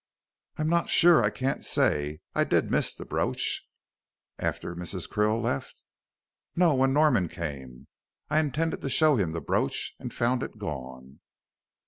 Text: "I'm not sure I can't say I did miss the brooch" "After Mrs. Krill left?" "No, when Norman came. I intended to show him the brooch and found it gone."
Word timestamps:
"I'm 0.57 0.67
not 0.67 0.89
sure 0.89 1.23
I 1.23 1.29
can't 1.29 1.63
say 1.63 2.21
I 2.33 2.43
did 2.43 2.71
miss 2.71 2.95
the 2.95 3.05
brooch" 3.05 3.67
"After 4.39 4.75
Mrs. 4.75 5.07
Krill 5.07 5.39
left?" 5.39 5.83
"No, 6.55 6.73
when 6.73 6.91
Norman 6.91 7.29
came. 7.29 7.85
I 8.27 8.39
intended 8.39 8.81
to 8.81 8.89
show 8.89 9.17
him 9.17 9.29
the 9.29 9.41
brooch 9.41 9.93
and 9.99 10.11
found 10.11 10.41
it 10.41 10.57
gone." 10.57 11.19